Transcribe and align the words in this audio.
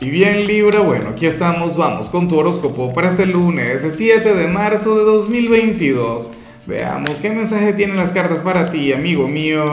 Y 0.00 0.10
bien 0.10 0.44
Libra, 0.44 0.80
bueno, 0.80 1.10
aquí 1.10 1.24
estamos, 1.24 1.76
vamos 1.76 2.08
con 2.08 2.28
tu 2.28 2.36
horóscopo 2.36 2.92
para 2.92 3.08
este 3.08 3.26
lunes, 3.26 3.86
7 3.88 4.34
de 4.34 4.48
marzo 4.48 4.98
de 4.98 5.04
2022. 5.04 6.30
Veamos 6.66 7.20
qué 7.20 7.30
mensaje 7.30 7.72
tienen 7.74 7.96
las 7.96 8.10
cartas 8.10 8.40
para 8.40 8.70
ti, 8.70 8.92
amigo 8.92 9.28
mío. 9.28 9.64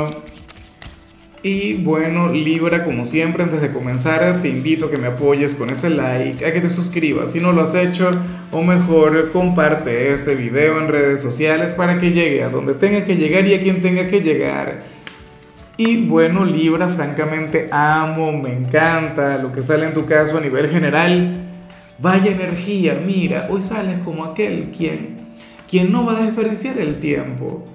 Y 1.43 1.73
bueno, 1.73 2.31
Libra, 2.31 2.85
como 2.85 3.03
siempre, 3.03 3.41
antes 3.41 3.61
de 3.61 3.73
comenzar, 3.73 4.43
te 4.43 4.49
invito 4.49 4.85
a 4.85 4.91
que 4.91 4.99
me 4.99 5.07
apoyes 5.07 5.55
con 5.55 5.71
ese 5.71 5.89
like, 5.89 6.45
a 6.45 6.53
que 6.53 6.61
te 6.61 6.69
suscribas 6.69 7.31
si 7.31 7.39
no 7.39 7.51
lo 7.51 7.63
has 7.63 7.73
hecho, 7.73 8.11
o 8.51 8.61
mejor, 8.61 9.31
comparte 9.31 10.13
este 10.13 10.35
video 10.35 10.79
en 10.79 10.87
redes 10.87 11.19
sociales 11.19 11.73
para 11.73 11.99
que 11.99 12.11
llegue 12.11 12.43
a 12.43 12.49
donde 12.49 12.75
tenga 12.75 13.03
que 13.05 13.15
llegar 13.15 13.47
y 13.47 13.55
a 13.55 13.61
quien 13.61 13.81
tenga 13.81 14.07
que 14.07 14.21
llegar. 14.21 15.00
Y 15.77 16.05
bueno, 16.05 16.43
Libra, 16.43 16.89
francamente 16.89 17.69
amo, 17.71 18.31
me 18.33 18.53
encanta 18.53 19.37
lo 19.37 19.51
que 19.51 19.63
sale 19.63 19.87
en 19.87 19.93
tu 19.93 20.05
caso 20.05 20.37
a 20.37 20.41
nivel 20.41 20.69
general. 20.69 21.45
Vaya 21.97 22.31
energía, 22.31 23.01
mira, 23.03 23.47
hoy 23.49 23.61
sales 23.61 23.99
como 24.03 24.25
aquel 24.25 24.71
quien, 24.75 25.35
quien 25.69 25.91
no 25.91 26.05
va 26.05 26.17
a 26.17 26.23
desperdiciar 26.23 26.77
el 26.77 26.99
tiempo. 26.99 27.65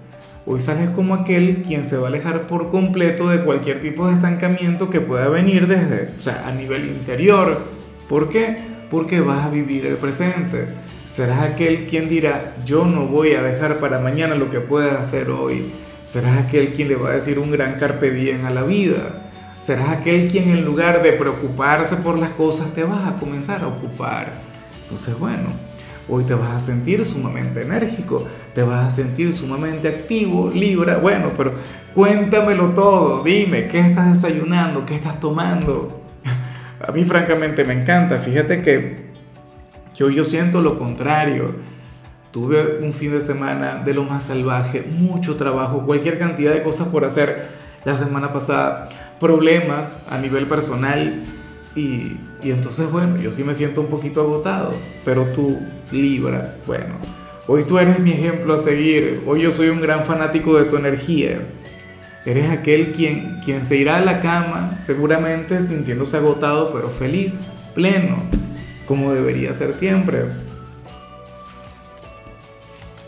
Hoy 0.45 0.61
sales 0.61 0.91
como 0.91 1.15
aquel 1.15 1.63
quien 1.67 1.85
se 1.85 1.97
va 1.97 2.05
a 2.05 2.09
alejar 2.09 2.47
por 2.47 2.71
completo 2.71 3.29
de 3.29 3.43
cualquier 3.43 3.81
tipo 3.81 4.07
de 4.07 4.15
estancamiento 4.15 4.91
que 4.91 5.01
pueda 5.01 5.29
venir 5.29 5.67
desde, 5.67 6.11
o 6.19 6.23
sea, 6.23 6.47
a 6.47 6.53
nivel 6.53 6.87
interior. 6.87 7.65
¿Por 8.09 8.29
qué? 8.29 8.57
Porque 8.91 9.21
vas 9.21 9.47
a 9.47 9.51
vivir 9.51 9.87
el 9.87 9.97
presente. 9.97 10.67
Serás 11.07 11.41
aquel 11.41 11.87
quien 11.87 12.09
dirá, 12.09 12.55
yo 12.65 12.85
no 12.85 13.07
voy 13.07 13.33
a 13.33 13.43
dejar 13.43 13.79
para 13.79 14.01
mañana 14.01 14.35
lo 14.35 14.51
que 14.51 14.61
pueda 14.61 15.01
hacer 15.01 15.31
hoy 15.31 15.65
Serás 16.07 16.39
aquel 16.39 16.73
quien 16.73 16.87
le 16.87 16.95
va 16.95 17.09
a 17.09 17.15
decir 17.15 17.41
un 17.41 17.51
gran 17.51 17.81
carpe 17.81 18.13
diem 18.13 18.47
a 18.47 18.51
la 18.51 18.63
vida. 18.63 19.29
Serás 19.59 19.89
aquel 19.89 20.29
quien 20.29 20.51
en 20.51 20.65
lugar 20.65 21.03
de 21.03 21.11
preocuparse 21.11 21.97
por 21.97 22.17
las 22.17 22.31
cosas 22.31 22.73
te 22.73 22.85
vas 22.85 23.05
a 23.09 23.17
comenzar 23.17 23.65
a 23.65 23.67
ocupar. 23.67 24.33
Entonces, 24.85 25.19
bueno, 25.19 25.49
hoy 26.09 26.23
te 26.23 26.35
vas 26.35 26.51
a 26.51 26.61
sentir 26.61 27.05
sumamente 27.05 27.63
enérgico, 27.63 28.25
te 28.55 28.63
vas 28.63 28.87
a 28.87 28.91
sentir 28.93 29.33
sumamente 29.33 29.89
activo, 29.89 30.49
Libra. 30.49 30.99
Bueno, 30.99 31.33
pero 31.37 31.55
cuéntamelo 31.93 32.69
todo, 32.69 33.25
dime, 33.25 33.67
¿qué 33.67 33.81
estás 33.81 34.09
desayunando? 34.09 34.87
¿Qué 34.87 34.95
estás 34.95 35.19
tomando? 35.19 36.03
A 36.87 36.93
mí 36.93 37.03
francamente 37.03 37.65
me 37.65 37.83
encanta, 37.83 38.21
fíjate 38.21 38.63
que, 38.63 39.07
que 39.93 40.05
hoy 40.05 40.15
yo 40.15 40.25
siento 40.25 40.61
lo 40.61 40.79
contrario 40.79 41.76
Tuve 42.37 42.81
un 42.83 42.93
fin 42.93 43.13
de 43.13 43.21
semana 43.21 43.83
de 43.83 43.95
lo 43.95 44.05
más 44.05 44.25
salvaje, 44.25 44.83
mucho 44.83 45.37
trabajo, 45.37 45.87
cualquier 45.87 46.19
cantidad 46.19 46.53
de 46.53 46.63
cosas 46.63 46.89
por 46.89 47.03
hacer 47.03 47.47
la 47.83 47.95
semana 47.95 48.35
pasada, 48.35 48.91
problemas 49.19 49.91
a 50.11 50.19
nivel 50.19 50.47
personal 50.47 51.25
y, 51.75 52.19
y 52.43 52.51
entonces 52.51 52.93
bueno, 52.93 53.17
yo 53.17 53.33
sí 53.33 53.43
me 53.43 53.55
siento 53.55 53.81
un 53.81 53.87
poquito 53.87 54.21
agotado, 54.21 54.75
pero 55.03 55.25
tú, 55.33 55.59
Libra, 55.91 56.57
bueno, 56.67 56.97
hoy 57.47 57.65
tú 57.65 57.79
eres 57.79 58.01
mi 58.01 58.13
ejemplo 58.13 58.53
a 58.53 58.59
seguir, 58.59 59.23
hoy 59.25 59.41
yo 59.41 59.51
soy 59.51 59.71
un 59.71 59.81
gran 59.81 60.05
fanático 60.05 60.59
de 60.59 60.67
tu 60.67 60.77
energía. 60.77 61.41
Eres 62.27 62.51
aquel 62.51 62.93
quien, 62.93 63.39
quien 63.47 63.65
se 63.65 63.79
irá 63.79 63.97
a 63.97 64.05
la 64.05 64.21
cama 64.21 64.77
seguramente 64.79 65.63
sintiéndose 65.63 66.19
agotado, 66.19 66.71
pero 66.75 66.91
feliz, 66.91 67.41
pleno, 67.75 68.19
como 68.87 69.15
debería 69.15 69.55
ser 69.55 69.73
siempre. 69.73 70.25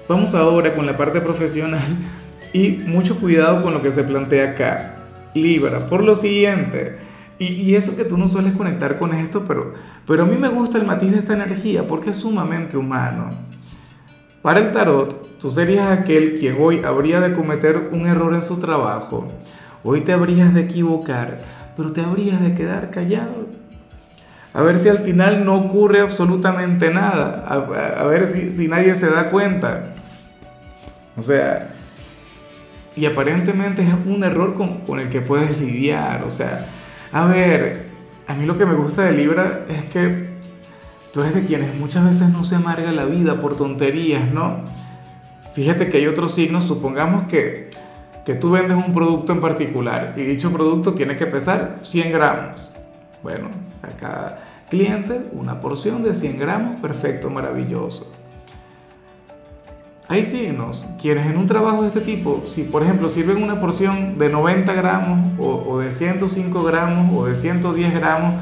Vamos 0.08 0.34
ahora 0.34 0.74
con 0.74 0.86
la 0.86 0.96
parte 0.96 1.20
profesional 1.20 1.98
y 2.54 2.70
mucho 2.70 3.20
cuidado 3.20 3.62
con 3.62 3.74
lo 3.74 3.82
que 3.82 3.90
se 3.90 4.04
plantea 4.04 4.52
acá. 4.52 4.94
Libra, 5.34 5.86
por 5.86 6.02
lo 6.02 6.14
siguiente, 6.14 6.96
y, 7.38 7.74
eso 7.74 7.94
que 7.94 8.04
tú 8.04 8.16
no 8.16 8.26
sueles 8.26 8.54
conectar 8.54 8.98
con 8.98 9.14
esto, 9.14 9.44
pero, 9.46 9.74
pero 10.06 10.24
a 10.24 10.26
mí 10.26 10.36
me 10.36 10.48
gusta 10.48 10.78
el 10.78 10.86
matiz 10.86 11.12
de 11.12 11.18
esta 11.18 11.34
energía 11.34 11.86
porque 11.86 12.10
es 12.10 12.16
sumamente 12.16 12.76
humano. 12.76 13.30
Para 14.42 14.60
el 14.60 14.72
tarot, 14.72 15.38
tú 15.38 15.50
serías 15.50 15.90
aquel 15.90 16.38
quien 16.38 16.56
hoy 16.58 16.82
habría 16.82 17.20
de 17.20 17.34
cometer 17.34 17.90
un 17.92 18.06
error 18.06 18.34
en 18.34 18.42
su 18.42 18.58
trabajo. 18.58 19.28
Hoy 19.84 20.00
te 20.00 20.12
habrías 20.12 20.54
de 20.54 20.62
equivocar, 20.62 21.42
pero 21.76 21.92
te 21.92 22.00
habrías 22.00 22.40
de 22.40 22.54
quedar 22.54 22.90
callado. 22.90 23.46
A 24.54 24.62
ver 24.62 24.78
si 24.78 24.88
al 24.88 24.98
final 25.00 25.44
no 25.44 25.54
ocurre 25.54 26.00
absolutamente 26.00 26.90
nada. 26.90 27.44
A, 27.46 28.04
ver 28.06 28.26
si, 28.26 28.50
si 28.50 28.66
nadie 28.66 28.94
se 28.96 29.08
da 29.10 29.30
cuenta. 29.30 29.94
O 31.18 31.22
sea, 31.22 31.74
y 32.94 33.06
aparentemente 33.06 33.82
es 33.82 33.94
un 34.06 34.24
error 34.24 34.54
con, 34.54 34.98
el 34.98 35.08
que 35.08 35.20
puedes 35.20 35.58
lidiar. 35.60 36.24
O 36.24 36.30
sea, 36.30 36.66
a 37.12 37.26
ver, 37.26 37.86
a 38.26 38.34
mí 38.34 38.46
lo 38.46 38.58
que 38.58 38.66
me 38.66 38.74
gusta 38.74 39.04
de 39.04 39.12
Libra 39.12 39.64
es 39.68 39.84
que 39.86 40.28
tú 41.12 41.20
eres 41.22 41.34
de 41.34 41.44
quienes 41.44 41.74
muchas 41.74 42.04
veces 42.04 42.30
no 42.30 42.44
se 42.44 42.56
amarga 42.56 42.92
la 42.92 43.04
vida 43.04 43.40
por 43.40 43.56
tonterías, 43.56 44.32
¿no? 44.32 44.64
Fíjate 45.54 45.88
que 45.88 45.98
hay 45.98 46.06
otros 46.06 46.34
signos, 46.34 46.64
supongamos 46.64 47.24
que, 47.24 47.70
que 48.24 48.34
tú 48.34 48.50
vendes 48.50 48.76
un 48.76 48.92
producto 48.92 49.32
en 49.32 49.40
particular 49.40 50.14
y 50.16 50.22
dicho 50.22 50.52
producto 50.52 50.94
tiene 50.94 51.16
que 51.16 51.26
pesar 51.26 51.78
100 51.82 52.12
gramos. 52.12 52.72
Bueno, 53.22 53.48
a 53.82 53.96
cada 53.96 54.44
cliente 54.70 55.20
una 55.32 55.60
porción 55.60 56.02
de 56.02 56.14
100 56.14 56.38
gramos, 56.38 56.80
perfecto, 56.80 57.30
maravilloso. 57.30 58.17
Hay 60.10 60.24
signos 60.24 60.86
quienes 60.98 61.26
en 61.26 61.36
un 61.36 61.46
trabajo 61.46 61.82
de 61.82 61.88
este 61.88 62.00
tipo, 62.00 62.42
si 62.46 62.62
por 62.62 62.82
ejemplo 62.82 63.10
sirven 63.10 63.42
una 63.42 63.60
porción 63.60 64.16
de 64.16 64.30
90 64.30 64.72
gramos 64.72 65.32
o, 65.38 65.80
de 65.80 65.90
105 65.90 66.64
gramos 66.64 67.12
o 67.14 67.26
de 67.26 67.34
110 67.34 67.92
gramos 67.92 68.34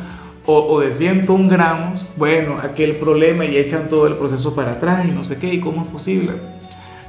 o, 0.46 0.78
de 0.78 0.92
101 0.92 1.48
gramos, 1.48 2.06
bueno, 2.16 2.58
aquel 2.62 2.94
problema 2.94 3.44
y 3.44 3.56
echan 3.56 3.88
todo 3.88 4.06
el 4.06 4.14
proceso 4.14 4.54
para 4.54 4.74
atrás 4.74 5.06
y 5.06 5.10
no 5.10 5.24
sé 5.24 5.38
qué, 5.38 5.52
y 5.54 5.58
cómo 5.58 5.82
es 5.82 5.88
posible. 5.88 6.34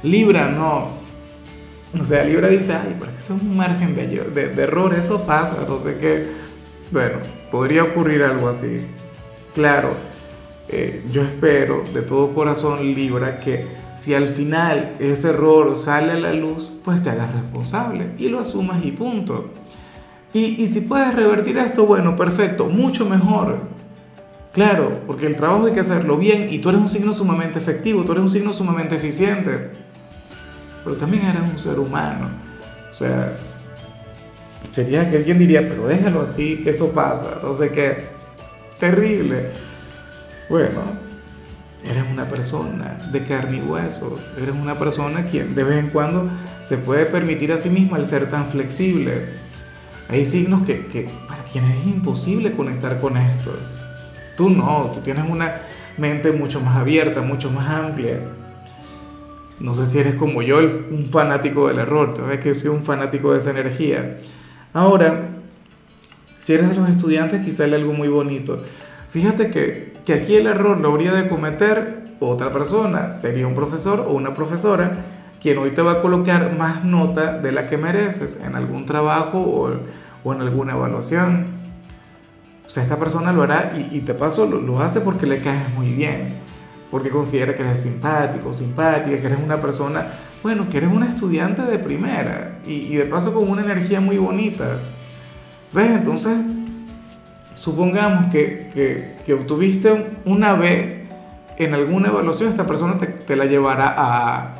Libra 0.02 0.48
no. 0.48 0.88
O 1.96 2.02
sea, 2.02 2.24
Libra 2.24 2.48
dice, 2.48 2.74
ay, 2.74 2.96
pero 2.98 3.12
eso 3.16 3.36
es 3.36 3.42
un 3.42 3.56
margen 3.56 3.94
de, 3.94 4.06
de 4.08 4.62
error, 4.62 4.92
eso 4.92 5.24
pasa, 5.24 5.64
no 5.68 5.78
sé 5.78 5.98
qué. 6.00 6.26
Bueno, 6.90 7.18
podría 7.52 7.84
ocurrir 7.84 8.24
algo 8.24 8.48
así. 8.48 8.84
Claro, 9.54 9.90
eh, 10.70 11.02
yo 11.10 11.22
espero 11.22 11.82
de 11.94 12.02
todo 12.02 12.32
corazón, 12.32 12.94
Libra, 12.94 13.36
que 13.36 13.66
si 13.96 14.14
al 14.14 14.28
final 14.28 14.96
ese 14.98 15.30
error 15.30 15.74
sale 15.76 16.12
a 16.12 16.16
la 16.16 16.32
luz, 16.32 16.72
pues 16.84 17.02
te 17.02 17.10
hagas 17.10 17.32
responsable 17.32 18.10
y 18.18 18.28
lo 18.28 18.38
asumas 18.38 18.84
y 18.84 18.92
punto. 18.92 19.50
Y, 20.32 20.62
y 20.62 20.66
si 20.66 20.82
puedes 20.82 21.14
revertir 21.14 21.56
esto, 21.56 21.86
bueno, 21.86 22.14
perfecto, 22.16 22.66
mucho 22.66 23.08
mejor. 23.08 23.60
Claro, 24.52 25.00
porque 25.06 25.26
el 25.26 25.36
trabajo 25.36 25.66
hay 25.66 25.72
que 25.72 25.80
hacerlo 25.80 26.18
bien 26.18 26.48
y 26.50 26.58
tú 26.58 26.68
eres 26.68 26.80
un 26.80 26.88
signo 26.88 27.12
sumamente 27.12 27.58
efectivo, 27.58 28.04
tú 28.04 28.12
eres 28.12 28.24
un 28.24 28.30
signo 28.30 28.52
sumamente 28.52 28.96
eficiente, 28.96 29.70
pero 30.84 30.96
también 30.96 31.24
eres 31.24 31.42
un 31.42 31.58
ser 31.58 31.78
humano. 31.78 32.28
O 32.90 32.94
sea, 32.94 33.36
sería 34.72 35.10
que 35.10 35.16
alguien 35.16 35.38
diría, 35.38 35.66
pero 35.66 35.86
déjalo 35.86 36.22
así, 36.22 36.60
que 36.62 36.70
eso 36.70 36.92
pasa, 36.92 37.40
no 37.42 37.52
sé 37.52 37.70
qué. 37.70 38.06
Terrible. 38.78 39.67
Bueno, 40.48 40.80
eres 41.84 42.04
una 42.10 42.26
persona 42.26 42.98
de 43.12 43.22
carne 43.24 43.58
y 43.58 43.60
hueso, 43.60 44.18
eres 44.40 44.54
una 44.54 44.78
persona 44.78 45.26
quien 45.26 45.54
de 45.54 45.62
vez 45.62 45.78
en 45.78 45.90
cuando 45.90 46.28
se 46.62 46.78
puede 46.78 47.06
permitir 47.06 47.52
a 47.52 47.58
sí 47.58 47.68
misma 47.68 47.98
el 47.98 48.06
ser 48.06 48.30
tan 48.30 48.46
flexible. 48.46 49.26
Hay 50.08 50.24
signos 50.24 50.62
que, 50.62 50.86
que 50.86 51.08
para 51.28 51.42
quienes 51.44 51.78
es 51.78 51.86
imposible 51.86 52.52
conectar 52.52 52.98
con 52.98 53.16
esto. 53.16 53.52
Tú 54.36 54.48
no, 54.48 54.90
tú 54.94 55.00
tienes 55.00 55.28
una 55.28 55.60
mente 55.98 56.32
mucho 56.32 56.60
más 56.60 56.76
abierta, 56.76 57.20
mucho 57.20 57.50
más 57.50 57.68
amplia. 57.68 58.20
No 59.60 59.74
sé 59.74 59.84
si 59.84 59.98
eres 59.98 60.14
como 60.14 60.40
yo, 60.40 60.58
un 60.58 61.06
fanático 61.10 61.68
del 61.68 61.78
error, 61.78 62.14
sabes 62.16 62.40
que 62.40 62.54
soy 62.54 62.70
un 62.70 62.84
fanático 62.84 63.32
de 63.32 63.38
esa 63.38 63.50
energía. 63.50 64.16
Ahora, 64.72 65.28
si 66.38 66.54
eres 66.54 66.70
de 66.70 66.76
los 66.76 66.88
estudiantes, 66.88 67.44
quizá 67.44 67.64
hay 67.64 67.74
algo 67.74 67.92
muy 67.92 68.08
bonito. 68.08 68.62
Fíjate 69.10 69.50
que, 69.50 69.87
que 70.08 70.14
aquí 70.14 70.36
el 70.36 70.46
error 70.46 70.80
lo 70.80 70.88
habría 70.88 71.12
de 71.12 71.28
cometer 71.28 72.14
otra 72.18 72.50
persona, 72.50 73.12
sería 73.12 73.46
un 73.46 73.54
profesor 73.54 74.06
o 74.08 74.14
una 74.14 74.32
profesora, 74.32 75.04
quien 75.38 75.58
hoy 75.58 75.72
te 75.72 75.82
va 75.82 75.92
a 75.92 76.00
colocar 76.00 76.56
más 76.56 76.82
nota 76.82 77.36
de 77.36 77.52
la 77.52 77.66
que 77.66 77.76
mereces 77.76 78.40
en 78.42 78.56
algún 78.56 78.86
trabajo 78.86 79.38
o, 79.38 80.32
en 80.32 80.40
alguna 80.40 80.72
evaluación. 80.72 81.48
O 82.64 82.70
sea, 82.70 82.84
esta 82.84 82.98
persona 82.98 83.34
lo 83.34 83.42
hará 83.42 83.74
y, 83.76 83.98
y 83.98 84.00
te 84.00 84.14
paso, 84.14 84.46
lo, 84.46 84.62
lo, 84.62 84.80
hace 84.80 85.02
porque 85.02 85.26
le 85.26 85.42
caes 85.42 85.68
muy 85.76 85.92
bien, 85.92 86.36
porque 86.90 87.10
considera 87.10 87.54
que 87.54 87.62
eres 87.62 87.82
simpático, 87.82 88.50
simpática, 88.54 89.20
que 89.20 89.26
eres 89.26 89.40
una 89.44 89.60
persona, 89.60 90.06
bueno, 90.42 90.70
que 90.70 90.78
eres 90.78 90.90
una 90.90 91.08
estudiante 91.08 91.60
de 91.60 91.78
primera 91.78 92.60
y, 92.66 92.72
y 92.72 92.96
de 92.96 93.04
paso 93.04 93.34
con 93.34 93.46
una 93.46 93.60
energía 93.60 94.00
muy 94.00 94.16
bonita. 94.16 94.78
¿Ves? 95.74 95.90
Entonces, 95.90 96.34
supongamos 97.58 98.26
que, 98.26 99.10
que, 99.24 99.34
obtuviste 99.34 100.18
una 100.24 100.54
B 100.54 101.06
en 101.58 101.74
alguna 101.74 102.08
evaluación, 102.08 102.50
esta 102.50 102.66
persona 102.66 102.98
te, 102.98 103.36
la 103.36 103.46
llevará 103.46 103.94
a. 103.96 104.54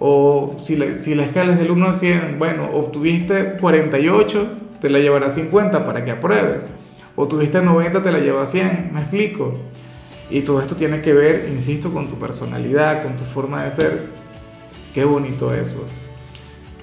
O 0.00 0.56
si 0.60 0.76
la, 0.76 0.96
si 0.98 1.16
la 1.16 1.24
escala 1.24 1.54
es 1.54 1.58
del 1.58 1.72
1 1.72 1.86
al 1.86 1.98
100, 1.98 2.38
bueno, 2.38 2.70
obtuviste 2.72 3.56
48, 3.60 4.48
te 4.80 4.88
la 4.88 5.00
llevará 5.00 5.26
a 5.26 5.30
50 5.30 5.84
para 5.84 6.04
que 6.04 6.12
apruebes. 6.12 6.66
o 7.16 7.26
tuviste 7.26 7.60
90, 7.60 8.00
te 8.00 8.12
la 8.12 8.20
lleva 8.20 8.42
a 8.42 8.46
100, 8.46 8.90
me 8.92 9.00
explico. 9.00 9.54
Y 10.30 10.42
todo 10.42 10.60
esto 10.60 10.76
tiene 10.76 11.00
que 11.00 11.12
ver, 11.12 11.48
insisto, 11.50 11.92
con 11.92 12.08
tu 12.08 12.16
personalidad, 12.16 13.02
con 13.02 13.16
tu 13.16 13.24
forma 13.24 13.64
de 13.64 13.70
ser. 13.70 14.06
Qué 14.94 15.04
bonito 15.04 15.52
eso. 15.52 15.84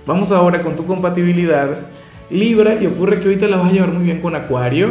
Vamos 0.06 0.31
ahora 0.34 0.62
con 0.62 0.75
tu 0.75 0.86
compatibilidad. 0.86 1.88
Libra, 2.30 2.75
y 2.81 2.88
ocurre 2.88 3.19
que 3.19 3.38
te 3.38 3.48
la 3.48 3.58
vas 3.58 3.69
a 3.69 3.72
llevar 3.72 3.94
muy 3.94 4.04
bien 4.04 4.19
con 4.19 4.36
Acuario, 4.36 4.90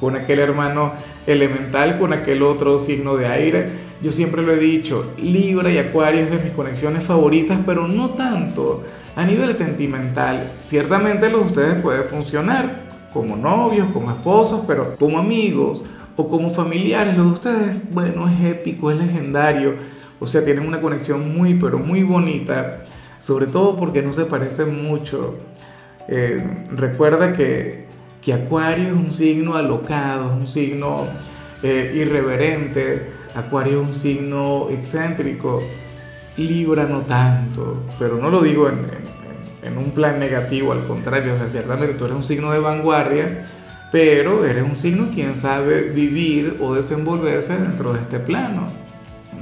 con 0.00 0.16
aquel 0.16 0.38
hermano 0.38 0.92
elemental, 1.26 1.98
con 1.98 2.12
aquel 2.12 2.42
otro 2.42 2.78
signo 2.78 3.16
de 3.16 3.26
aire. 3.26 3.90
Yo 4.02 4.10
siempre 4.12 4.42
lo 4.42 4.52
he 4.52 4.58
dicho, 4.58 5.12
Libra 5.18 5.70
y 5.70 5.78
Acuario 5.78 6.22
es 6.22 6.30
de 6.30 6.38
mis 6.38 6.52
conexiones 6.52 7.04
favoritas, 7.04 7.58
pero 7.66 7.86
no 7.86 8.10
tanto 8.10 8.82
a 9.14 9.24
nivel 9.24 9.52
sentimental. 9.52 10.50
Ciertamente 10.62 11.28
lo 11.28 11.40
de 11.40 11.44
ustedes 11.44 11.82
puede 11.82 12.02
funcionar 12.04 12.88
como 13.12 13.36
novios, 13.36 13.88
como 13.92 14.10
esposos, 14.10 14.62
pero 14.66 14.96
como 14.96 15.18
amigos 15.18 15.84
o 16.16 16.28
como 16.28 16.50
familiares, 16.50 17.16
lo 17.16 17.24
de 17.24 17.30
ustedes, 17.30 17.76
bueno, 17.92 18.28
es 18.28 18.40
épico, 18.44 18.90
es 18.90 18.98
legendario. 18.98 19.74
O 20.18 20.26
sea, 20.26 20.44
tienen 20.44 20.66
una 20.66 20.80
conexión 20.80 21.34
muy, 21.36 21.54
pero 21.54 21.78
muy 21.78 22.02
bonita, 22.02 22.82
sobre 23.18 23.46
todo 23.46 23.76
porque 23.76 24.02
no 24.02 24.12
se 24.12 24.26
parecen 24.26 24.82
mucho. 24.82 25.36
Eh, 26.08 26.64
recuerda 26.74 27.32
que, 27.32 27.79
que 28.22 28.34
Acuario 28.34 28.88
es 28.88 28.92
un 28.92 29.12
signo 29.12 29.56
alocado, 29.56 30.32
un 30.32 30.46
signo 30.46 31.06
eh, 31.62 31.92
irreverente, 31.94 33.12
Acuario 33.34 33.80
es 33.80 33.88
un 33.88 33.94
signo 33.94 34.68
excéntrico, 34.70 35.62
Libra 36.36 36.84
no 36.84 37.02
tanto, 37.02 37.84
pero 37.98 38.16
no 38.16 38.30
lo 38.30 38.40
digo 38.40 38.68
en, 38.68 38.86
en, 39.62 39.76
un 39.76 39.90
plan 39.90 40.18
negativo, 40.18 40.72
al 40.72 40.86
contrario, 40.86 41.34
o 41.34 41.36
sea, 41.36 41.50
ciertamente 41.50 41.94
tú 41.94 42.06
eres 42.06 42.16
un 42.16 42.22
signo 42.22 42.50
de 42.52 42.60
vanguardia, 42.60 43.46
pero 43.92 44.44
eres 44.44 44.62
un 44.62 44.76
signo 44.76 45.08
quien 45.12 45.36
sabe 45.36 45.90
vivir 45.90 46.56
o 46.60 46.74
desenvolverse 46.74 47.58
dentro 47.58 47.92
de 47.92 48.00
este 48.00 48.20
plano, 48.20 48.68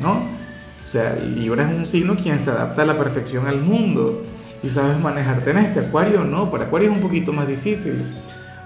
¿no? 0.00 0.38
O 0.82 0.90
sea, 0.90 1.14
Libra 1.14 1.70
es 1.70 1.76
un 1.76 1.86
signo 1.86 2.16
quien 2.16 2.40
se 2.40 2.50
adapta 2.50 2.82
a 2.82 2.86
la 2.86 2.96
perfección 2.96 3.46
al 3.46 3.60
mundo 3.60 4.22
y 4.62 4.70
sabes 4.70 4.98
manejarte 4.98 5.50
en 5.50 5.58
este. 5.58 5.80
Acuario 5.80 6.24
no, 6.24 6.50
para 6.50 6.64
Acuario 6.64 6.90
es 6.90 6.96
un 6.96 7.02
poquito 7.02 7.32
más 7.32 7.46
difícil. 7.46 8.02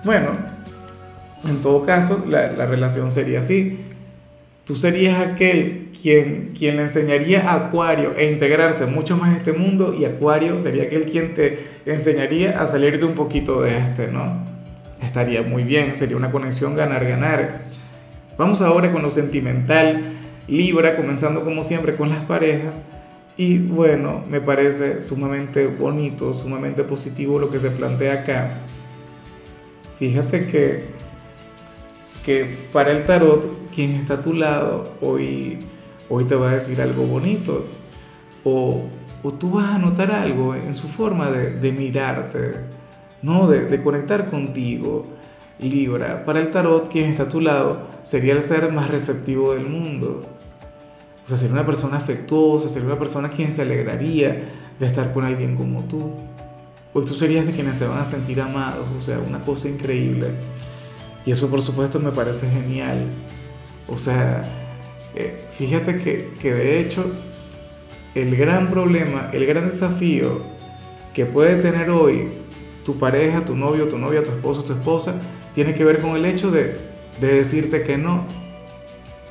Bueno, 0.05 0.31
en 1.49 1.61
todo 1.61 1.83
caso, 1.83 2.25
la, 2.29 2.53
la 2.53 2.67
relación 2.67 3.11
sería 3.11 3.41
así. 3.41 3.79
Tú 4.65 4.77
serías 4.77 5.21
aquel 5.21 5.91
quien, 6.01 6.53
quien 6.57 6.77
le 6.77 6.83
enseñaría 6.83 7.51
a 7.51 7.67
Acuario 7.67 8.15
a 8.17 8.23
integrarse 8.23 8.87
mucho 8.87 9.17
más 9.17 9.35
a 9.35 9.37
este 9.39 9.53
mundo 9.53 9.95
y 9.99 10.05
Acuario 10.05 10.59
sería 10.59 10.85
aquel 10.85 11.07
quien 11.07 11.35
te 11.35 11.67
enseñaría 11.85 12.61
a 12.61 12.67
salirte 12.67 13.05
un 13.05 13.15
poquito 13.15 13.63
de 13.63 13.77
este, 13.77 14.09
¿no? 14.09 14.47
Estaría 15.03 15.43
muy 15.43 15.65
bien, 15.65 15.97
sería 15.97 16.17
una 16.17 16.31
conexión 16.31 16.77
ganar-ganar. 16.77 17.63
Vamos 18.39 18.63
ahora 18.63 18.93
con 18.93 19.03
lo 19.03 19.11
sentimental. 19.11 20.13
Libra, 20.47 20.97
comenzando 20.97 21.45
como 21.45 21.63
siempre 21.63 21.97
con 21.97 22.09
las 22.11 22.21
parejas. 22.21 22.87
Y 23.37 23.59
bueno, 23.59 24.25
me 24.29 24.41
parece 24.41 25.03
sumamente 25.03 25.67
bonito, 25.67 26.33
sumamente 26.33 26.85
positivo 26.85 27.39
lo 27.41 27.51
que 27.51 27.59
se 27.59 27.71
plantea 27.71 28.15
acá. 28.15 28.59
Fíjate 30.03 30.49
que, 30.49 30.87
que 32.25 32.67
para 32.73 32.91
el 32.91 33.07
tarot 33.07 33.71
quien 33.73 33.93
está 33.93 34.15
a 34.15 34.21
tu 34.21 34.33
lado 34.33 34.95
hoy, 35.01 35.61
hoy 36.11 36.25
te 36.25 36.35
va 36.35 36.51
a 36.51 36.55
decir 36.55 36.83
algo 36.83 37.05
bonito 37.05 37.67
o, 38.43 38.83
o 39.23 39.33
tú 39.33 39.53
vas 39.53 39.71
a 39.71 39.79
notar 39.79 40.11
algo 40.11 40.57
en 40.57 40.75
su 40.75 40.89
forma 40.89 41.31
de, 41.31 41.53
de 41.53 41.71
mirarte, 41.71 42.57
¿no? 43.23 43.47
De, 43.47 43.67
de, 43.67 43.81
conectar 43.81 44.29
contigo. 44.29 45.07
Libra, 45.61 46.25
para 46.25 46.41
el 46.41 46.51
tarot 46.51 46.89
quien 46.89 47.09
está 47.09 47.23
a 47.23 47.29
tu 47.29 47.41
lado 47.41 47.87
sería 48.03 48.33
el 48.33 48.43
ser 48.43 48.73
más 48.73 48.91
receptivo 48.91 49.55
del 49.55 49.69
mundo. 49.69 50.27
O 51.25 51.29
sea, 51.29 51.37
sería 51.37 51.53
una 51.53 51.65
persona 51.65 51.99
afectuosa, 51.99 52.69
sería 52.69 52.89
una 52.89 52.99
persona 52.99 53.31
quien 53.31 53.53
se 53.53 53.63
alegraría 53.63 54.51
de 54.81 54.85
estar 54.85 55.13
con 55.13 55.25
alguien 55.25 55.55
como 55.55 55.85
tú. 55.85 56.11
Hoy 56.95 57.05
tú 57.07 57.15
serías 57.15 57.47
de 57.47 57.53
quienes 57.53 57.79
se 57.79 57.87
van 57.87 57.99
a 57.99 58.05
sentir 58.05 58.41
amados, 58.41 58.87
o 58.97 59.01
sea, 59.01 59.19
una 59.19 59.41
cosa 59.41 59.69
increíble. 59.69 60.29
Y 61.25 61.31
eso 61.31 61.49
por 61.49 61.63
supuesto 61.63 61.99
me 61.99 62.11
parece 62.11 62.51
genial. 62.51 63.07
O 63.89 63.97
sea, 63.97 64.45
eh, 65.15 65.45
fíjate 65.57 65.99
que, 65.99 66.35
que 66.41 66.53
de 66.53 66.81
hecho 66.81 67.11
el 68.15 68.37
gran 68.37 68.71
problema, 68.71 69.31
el 69.33 69.47
gran 69.47 69.67
desafío 69.67 70.43
que 71.15 71.25
puede 71.25 71.63
tener 71.63 71.91
hoy 71.91 72.29
tu 72.85 72.99
pareja, 72.99 73.45
tu 73.45 73.57
novio, 73.57 73.89
tu 73.89 73.97
novia, 73.97 74.23
tu 74.23 74.31
esposo, 74.31 74.65
tu 74.65 74.75
esposa, 74.75 75.21
tiene 75.55 75.75
que 75.75 75.85
ver 75.85 76.01
con 76.01 76.17
el 76.17 76.25
hecho 76.27 76.51
de, 76.51 76.77
de 77.21 77.35
decirte 77.35 77.83
que 77.83 77.97
no, 77.97 78.27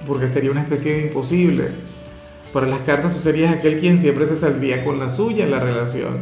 porque 0.07 0.27
sería 0.27 0.51
una 0.51 0.61
especie 0.61 0.93
de 0.93 1.01
imposible. 1.03 1.67
Para 2.53 2.67
las 2.67 2.81
cartas 2.81 3.13
tú 3.13 3.19
serías 3.19 3.53
aquel 3.53 3.79
quien 3.79 3.97
siempre 3.97 4.25
se 4.25 4.35
saldría 4.35 4.83
con 4.83 4.99
la 4.99 5.09
suya 5.09 5.45
en 5.45 5.51
la 5.51 5.59
relación, 5.59 6.21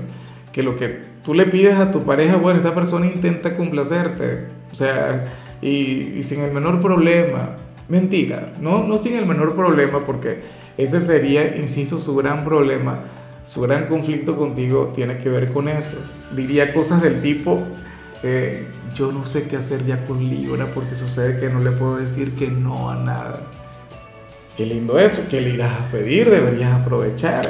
que 0.51 0.63
lo 0.63 0.75
que 0.75 0.99
tú 1.23 1.33
le 1.33 1.45
pides 1.45 1.75
a 1.75 1.91
tu 1.91 2.03
pareja, 2.03 2.37
bueno, 2.37 2.57
esta 2.57 2.73
persona 2.75 3.07
intenta 3.07 3.55
complacerte, 3.55 4.45
o 4.71 4.75
sea, 4.75 5.25
y, 5.61 6.13
y 6.17 6.23
sin 6.23 6.41
el 6.41 6.51
menor 6.51 6.79
problema, 6.79 7.57
Mentira, 7.89 8.53
no, 8.61 8.83
no 8.83 8.99
sin 8.99 9.17
el 9.17 9.25
menor 9.25 9.55
problema, 9.55 10.05
porque 10.05 10.41
ese 10.77 10.99
sería, 10.99 11.57
insisto, 11.57 11.97
su 11.97 12.15
gran 12.15 12.45
problema, 12.45 12.99
su 13.43 13.61
gran 13.61 13.87
conflicto 13.87 14.37
contigo 14.37 14.91
tiene 14.93 15.17
que 15.17 15.27
ver 15.27 15.51
con 15.51 15.67
eso. 15.67 15.97
Diría 16.35 16.71
cosas 16.71 17.01
del 17.01 17.19
tipo, 17.19 17.63
eh, 18.21 18.67
yo 18.93 19.11
no 19.11 19.25
sé 19.25 19.47
qué 19.47 19.57
hacer 19.57 19.87
ya 19.87 20.05
con 20.05 20.23
Libra 20.23 20.67
porque 20.67 20.95
sucede 20.95 21.39
que 21.39 21.49
no 21.49 21.59
le 21.59 21.71
puedo 21.71 21.95
decir 21.95 22.35
que 22.35 22.51
no 22.51 22.91
a 22.91 22.95
nada. 22.95 23.41
Qué 24.55 24.67
lindo 24.67 24.99
eso, 24.99 25.23
¿qué 25.27 25.41
le 25.41 25.49
irás 25.49 25.71
a 25.71 25.91
pedir? 25.91 26.29
Deberías 26.29 26.71
aprovechar. 26.71 27.41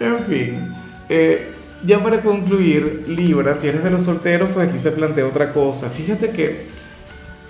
En 0.00 0.18
fin, 0.20 0.72
eh, 1.10 1.51
ya 1.84 2.02
para 2.02 2.22
concluir, 2.22 3.04
Libra, 3.08 3.54
si 3.54 3.68
eres 3.68 3.82
de 3.82 3.90
los 3.90 4.02
solteros, 4.02 4.50
pues 4.54 4.68
aquí 4.68 4.78
se 4.78 4.92
plantea 4.92 5.26
otra 5.26 5.52
cosa. 5.52 5.90
Fíjate 5.90 6.30
que 6.30 6.82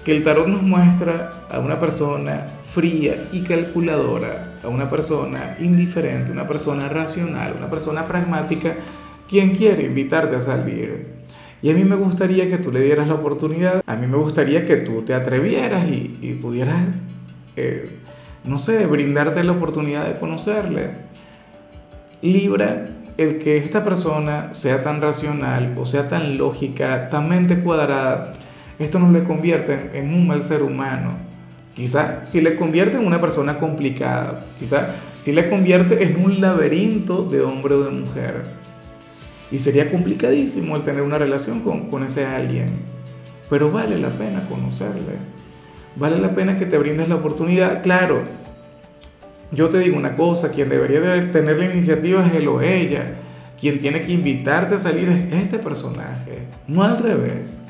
que 0.05 0.13
el 0.13 0.23
tarot 0.23 0.49
nos 0.49 0.63
muestra 0.63 1.47
a 1.49 1.61
una 1.61 1.79
persona 1.79 2.47
fría 2.65 3.29
y 3.33 3.43
calculadora, 3.43 4.55
a 4.63 4.69
una 4.69 4.89
persona 4.89 5.57
indiferente, 5.61 6.33
una 6.33 6.47
persona 6.47 6.89
racional, 6.89 7.55
una 7.57 7.71
persona 7.71 8.05
pragmática, 8.05 8.75
quien 9.29 9.55
quiere 9.55 9.85
invitarte 9.85 10.37
a 10.37 10.41
salir. 10.41 11.23
Y 11.63 11.71
a 11.71 11.75
mí 11.75 11.85
me 11.85 11.95
gustaría 11.95 12.49
que 12.49 12.59
tú 12.59 12.73
le 12.73 12.81
dieras 12.81 13.07
la 13.07 13.15
oportunidad, 13.15 13.83
a 13.87 13.95
mí 13.95 14.09
me 14.09 14.17
gustaría 14.17 14.67
que 14.67 14.77
tú 14.77 15.03
te 15.03 15.15
atrevieras 15.15 15.87
y, 15.89 16.39
pudieras, 16.43 16.83
eh, 17.55 17.99
no 18.45 18.59
sé, 18.59 18.85
brindarte 18.87 19.45
la 19.45 19.53
oportunidad 19.53 20.07
de 20.07 20.19
conocerle. 20.19 20.91
Libra 22.21 22.89
el 23.17 23.39
que 23.39 23.59
esta 23.59 23.85
persona 23.85 24.55
sea 24.55 24.83
tan 24.83 25.01
racional 25.01 25.75
o 25.77 25.85
sea 25.85 26.09
tan 26.09 26.39
lógica, 26.39 27.09
tan 27.09 27.29
mente 27.29 27.61
cuadrada, 27.61 28.33
esto 28.79 28.99
no 28.99 29.13
le 29.13 29.25
convierte 29.25 29.91
en 29.95 30.15
un 30.15 30.27
mal 30.27 30.43
ser 30.43 30.63
humano. 30.63 31.17
Quizá 31.75 32.27
si 32.27 32.41
le 32.41 32.57
convierte 32.57 32.99
en 32.99 33.07
una 33.07 33.21
persona 33.21 33.59
complicada, 33.59 34.45
quizá 34.59 34.95
si 35.17 35.33
le 35.33 35.49
convierte 35.49 36.05
en 36.05 36.23
un 36.23 36.41
laberinto 36.41 37.25
de 37.25 37.41
hombre 37.41 37.75
o 37.75 37.85
de 37.85 37.91
mujer. 37.91 38.43
Y 39.51 39.59
sería 39.59 39.91
complicadísimo 39.91 40.77
el 40.77 40.83
tener 40.83 41.03
una 41.03 41.19
relación 41.19 41.61
con, 41.61 41.91
con 41.91 42.03
ese 42.03 42.27
alguien. 42.27 42.67
Pero 43.49 43.71
vale 43.71 43.99
la 43.99 44.09
pena 44.09 44.47
conocerle. 44.49 45.17
Vale 45.97 46.19
la 46.19 46.35
pena 46.35 46.57
que 46.57 46.67
te 46.67 46.79
brindes 46.79 47.09
la 47.09 47.17
oportunidad. 47.17 47.83
Claro, 47.83 48.23
yo 49.53 49.69
te 49.69 49.79
digo 49.79 49.97
una 49.97 50.17
cosa, 50.17 50.51
quien 50.51 50.71
debería 50.71 51.01
de 51.01 51.23
tener 51.27 51.59
la 51.59 51.67
iniciativa 51.67 52.27
es 52.27 52.35
él 52.35 52.49
o 52.49 52.63
ella. 52.63 53.19
Quien 53.61 53.81
tiene 53.81 54.03
que 54.03 54.13
invitarte 54.13 54.75
a 54.75 54.79
salir 54.79 55.09
es 55.09 55.43
este 55.43 55.59
personaje, 55.59 56.47
no 56.67 56.83
al 56.83 56.99
revés. 56.99 57.65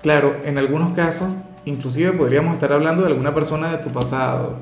Claro, 0.00 0.38
en 0.44 0.58
algunos 0.58 0.92
casos, 0.96 1.30
inclusive 1.66 2.12
podríamos 2.12 2.54
estar 2.54 2.72
hablando 2.72 3.02
de 3.02 3.08
alguna 3.08 3.34
persona 3.34 3.70
de 3.70 3.78
tu 3.78 3.90
pasado, 3.90 4.58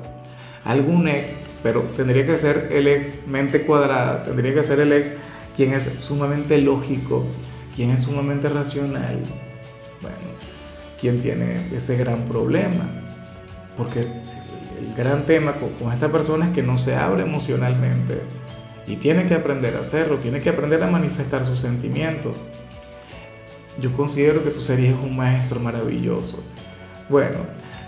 algún 0.63 1.07
ex, 1.07 1.37
pero 1.63 1.81
tendría 1.95 2.25
que 2.25 2.37
ser 2.37 2.69
el 2.71 2.87
ex 2.87 3.25
mente 3.25 3.61
cuadrada, 3.65 4.23
tendría 4.23 4.53
que 4.53 4.61
ser 4.61 4.79
el 4.81 4.91
ex 4.91 5.13
quien 5.55 5.73
es 5.73 5.85
sumamente 5.99 6.57
lógico, 6.59 7.25
quien 7.75 7.89
es 7.91 8.01
sumamente 8.01 8.49
racional. 8.49 9.17
Bueno, 10.01 10.17
quien 10.99 11.21
tiene 11.21 11.67
ese 11.73 11.97
gran 11.97 12.25
problema, 12.25 12.85
porque 13.77 14.05
el 14.81 14.95
gran 14.95 15.23
tema 15.23 15.53
con, 15.53 15.91
esta 15.91 16.11
persona 16.11 16.47
es 16.47 16.51
que 16.51 16.63
no 16.63 16.77
se 16.77 16.95
abre 16.95 17.23
emocionalmente 17.23 18.21
y 18.87 18.95
tiene 18.95 19.25
que 19.25 19.35
aprender 19.35 19.75
a 19.75 19.81
hacerlo, 19.81 20.17
tiene 20.17 20.41
que 20.41 20.49
aprender 20.49 20.83
a 20.83 20.87
manifestar 20.87 21.45
sus 21.45 21.59
sentimientos. 21.59 22.45
Yo 23.79 23.91
considero 23.93 24.43
que 24.43 24.49
tú 24.49 24.59
serías 24.59 24.95
un 25.01 25.15
maestro 25.15 25.59
maravilloso. 25.59 26.43
Bueno, 27.09 27.39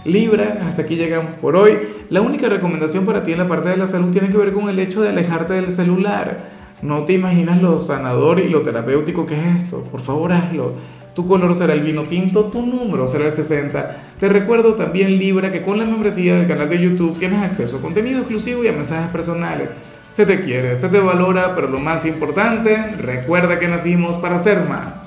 Libra, 0.06 0.60
hasta 0.68 0.84
aquí 0.84 0.96
llegamos 0.96 1.36
por 1.36 1.56
hoy. 1.56 1.80
La 2.10 2.22
única 2.22 2.48
recomendación 2.48 3.06
para 3.06 3.24
ti 3.24 3.32
en 3.32 3.40
la 3.40 3.48
parte 3.48 3.70
de 3.70 3.78
la 3.78 3.88
salud 3.88 4.12
tiene 4.12 4.30
que 4.30 4.38
ver 4.38 4.54
con 4.54 4.70
el 4.70 4.80
hecho 4.80 5.02
de 5.02 5.10
alejarte 5.10 5.54
del 5.54 5.72
celular. 5.72 6.64
No 6.82 7.06
te 7.06 7.14
imaginas 7.14 7.62
lo 7.62 7.80
sanador 7.80 8.40
y 8.40 8.50
lo 8.50 8.62
terapéutico 8.62 9.26
que 9.26 9.40
es 9.40 9.64
esto. 9.64 9.84
Por 9.86 10.02
favor, 10.02 10.34
hazlo. 10.34 10.74
Tu 11.14 11.28
color 11.28 11.54
será 11.56 11.74
el 11.74 11.82
vino 11.82 12.04
tinto, 12.04 12.46
tu 12.46 12.66
número 12.66 13.06
será 13.08 13.26
el 13.26 13.32
60. 13.32 13.98
Te 14.20 14.30
recuerdo 14.30 14.76
también 14.76 15.18
Libra 15.18 15.52
que 15.52 15.62
con 15.62 15.78
la 15.78 15.86
membresía 15.86 16.36
del 16.36 16.48
canal 16.48 16.70
de 16.70 16.82
YouTube 16.82 17.18
tienes 17.20 17.44
acceso 17.44 17.78
a 17.78 17.82
contenido 17.82 18.20
exclusivo 18.20 18.64
y 18.64 18.68
a 18.68 18.74
mensajes 18.74 19.12
personales. 19.12 19.74
Se 20.10 20.26
te 20.26 20.42
quiere, 20.42 20.76
se 20.76 20.90
te 20.90 21.00
valora, 21.00 21.56
pero 21.56 21.68
lo 21.68 21.80
más 21.80 22.06
importante, 22.06 22.92
recuerda 22.98 23.58
que 23.58 23.68
nacimos 23.68 24.18
para 24.18 24.38
ser 24.38 24.68
más. 24.68 25.02